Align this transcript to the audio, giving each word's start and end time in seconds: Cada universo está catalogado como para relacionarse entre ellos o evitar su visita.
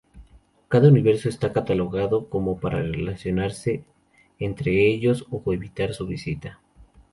Cada 0.67 0.87
universo 0.87 1.29
está 1.29 1.53
catalogado 1.53 2.27
como 2.27 2.59
para 2.59 2.81
relacionarse 2.81 3.85
entre 4.39 4.87
ellos 4.91 5.27
o 5.29 5.53
evitar 5.53 5.93
su 5.93 6.07
visita. 6.07 6.59